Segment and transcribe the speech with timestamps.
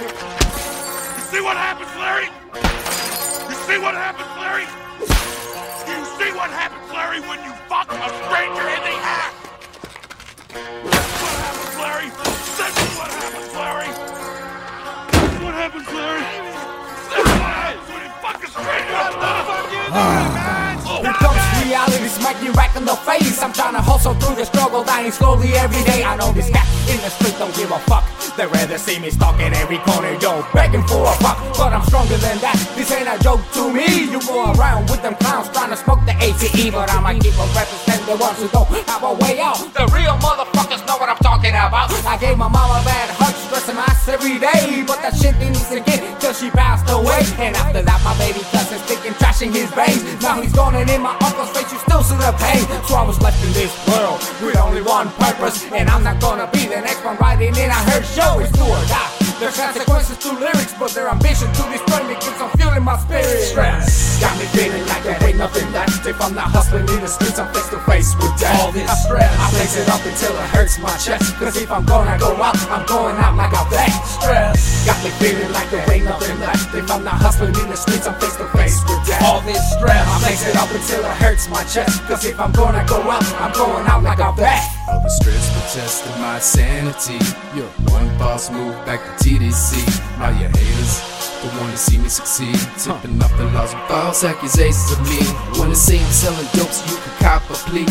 [0.00, 0.08] You
[1.28, 2.24] see what happens, Larry?
[2.24, 4.64] You see what happens, Larry?
[5.84, 9.36] You see what happens, Larry, when you fuck a stranger in the ass?
[10.88, 12.08] That's what happens, Larry.
[12.16, 13.92] That's what happens, Larry.
[15.12, 16.24] That's what happens, Larry.
[16.24, 20.80] That's what happens when you fuck a stranger in the ass.
[20.88, 21.04] Oh.
[21.04, 23.42] Here comes reality, smack you right in the face.
[23.42, 26.04] I'm trying to hustle through the struggle, dying slowly every day.
[26.04, 28.08] I know these cats in the street don't give a fuck.
[28.36, 31.38] They rather see me stalking every corner, yo, begging for a fuck.
[31.56, 32.56] But I'm stronger than that.
[32.76, 34.10] This ain't a joke to me.
[34.10, 37.48] You go around with them clowns trying to smoke the ATE, but I'ma keep on
[37.52, 39.58] representing the ones who don't have a way out.
[39.74, 41.92] The real motherfuckers know what I'm talking about.
[42.06, 45.60] I gave my mama bad hugs, stressing my ass every day, but that shit didn't
[45.70, 47.22] again till she passed away.
[47.38, 48.40] And after that, my baby
[49.48, 50.04] his veins.
[50.20, 52.60] Now he's gone and in my uncle's face, you still see the pain.
[52.84, 56.48] So I was left in this world with only one purpose, and I'm not gonna
[56.52, 58.38] be the next one writing in a hurt show.
[58.40, 59.08] It's do or die.
[59.40, 63.40] There's consequences to lyrics, but their ambition to destroy me keeps on fueling my spirit.
[63.40, 65.79] Stress got me feeling like there ain't nothing left.
[66.10, 68.58] If I'm not hustling in the streets, I'm face to face with death.
[68.58, 71.38] All this stress, I place it up until it hurts my chest.
[71.38, 73.94] Cause if I'm gonna go out, I'm going out like a vet.
[74.18, 74.58] Stress
[74.90, 76.74] got me feeling like there ain't nothing left.
[76.74, 79.22] If I'm not hustling in the streets, I'm face to face with death.
[79.22, 82.02] All this stress, I place it up until it hurts my chest.
[82.10, 84.66] Cause if I'm gonna go out, I'm going out like a vet.
[84.90, 87.22] All the stress for testing my sanity.
[87.54, 87.62] Yo,
[87.94, 89.78] one boss move back to TDC.
[90.18, 92.56] All your haters don't wanna see me succeed.
[92.76, 95.20] Tipping off the laws with false accusations of me.
[95.58, 97.86] Wanna see him selling dope so you can cop a plea.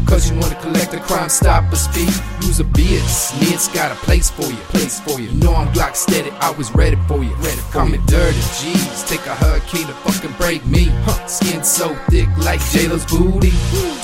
[0.00, 2.10] Because you wanna collect the crime stopper fee.
[2.46, 3.34] Use a BS.
[3.52, 4.56] It's got a place for you.
[4.70, 5.28] Place for you.
[5.28, 7.34] You know I'm Glock steady, I was ready for you.
[7.36, 9.02] Ready for Call me dirty, G's.
[9.04, 10.86] Take a hurricane to fucking break me.
[11.04, 11.26] Huh.
[11.26, 13.52] Skin so thick like J-Lo's booty.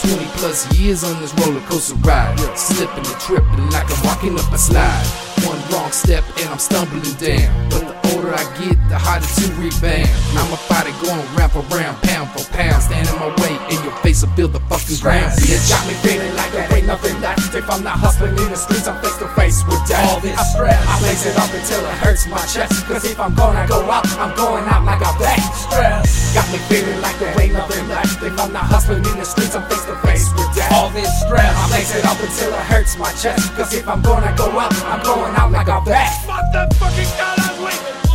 [0.02, 2.36] 20 plus years on this roller coaster ride.
[2.56, 5.06] Slipping and tripping like I'm walking up a slide.
[5.46, 7.70] One wrong step and I'm stumbling down.
[7.70, 10.09] But the older I get, the harder to rebound.
[10.37, 12.77] I'm a fighter going round for round, pound for pound.
[12.85, 15.33] Stand in my way, in your face, I feel the fucking ground.
[15.41, 17.55] It Bitch, got me feeling like there ain't nothing left.
[17.57, 20.05] If I'm not hustling in the streets, I'm face to face with death.
[20.05, 22.85] All this stress, I place it up until it hurts my chest.
[22.85, 25.41] Cause if I'm gonna go out, I'm going out like a vet.
[25.57, 28.20] Stress got me feeling like there ain't nothing left.
[28.23, 30.73] If I'm not hustling in the streets, I'm face to face with death.
[30.77, 31.48] all this stress.
[31.57, 33.48] I place it up until it hurts my chest.
[33.57, 36.13] Cause if I'm gonna go out, I'm going out like a vet.
[36.29, 38.10] Motherfucking God, I'm waiting.